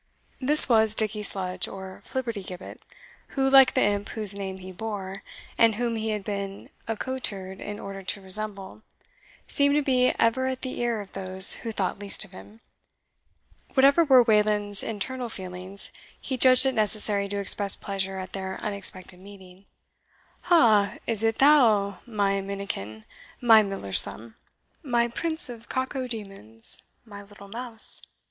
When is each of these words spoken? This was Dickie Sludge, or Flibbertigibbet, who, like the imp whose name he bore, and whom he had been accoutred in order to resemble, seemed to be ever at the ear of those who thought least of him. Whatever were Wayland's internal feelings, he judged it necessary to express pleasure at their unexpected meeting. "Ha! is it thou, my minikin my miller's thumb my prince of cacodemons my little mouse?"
This 0.39 0.67
was 0.67 0.95
Dickie 0.95 1.21
Sludge, 1.21 1.67
or 1.67 2.01
Flibbertigibbet, 2.03 2.79
who, 3.37 3.47
like 3.47 3.75
the 3.75 3.83
imp 3.83 4.09
whose 4.09 4.33
name 4.33 4.57
he 4.57 4.71
bore, 4.71 5.21
and 5.59 5.75
whom 5.75 5.95
he 5.95 6.09
had 6.09 6.23
been 6.23 6.71
accoutred 6.87 7.59
in 7.61 7.79
order 7.79 8.01
to 8.01 8.19
resemble, 8.21 8.81
seemed 9.45 9.75
to 9.75 9.83
be 9.83 10.07
ever 10.17 10.47
at 10.47 10.63
the 10.63 10.79
ear 10.79 11.01
of 11.01 11.13
those 11.13 11.57
who 11.57 11.71
thought 11.71 11.99
least 11.99 12.25
of 12.25 12.31
him. 12.31 12.61
Whatever 13.75 14.03
were 14.03 14.23
Wayland's 14.23 14.81
internal 14.81 15.29
feelings, 15.29 15.91
he 16.19 16.35
judged 16.35 16.65
it 16.65 16.73
necessary 16.73 17.29
to 17.29 17.37
express 17.37 17.75
pleasure 17.75 18.17
at 18.17 18.33
their 18.33 18.55
unexpected 18.59 19.19
meeting. 19.19 19.65
"Ha! 20.49 20.97
is 21.05 21.21
it 21.21 21.37
thou, 21.37 21.99
my 22.07 22.41
minikin 22.41 23.05
my 23.39 23.61
miller's 23.61 24.01
thumb 24.01 24.33
my 24.81 25.07
prince 25.07 25.47
of 25.47 25.69
cacodemons 25.69 26.81
my 27.05 27.21
little 27.21 27.49
mouse?" 27.49 28.01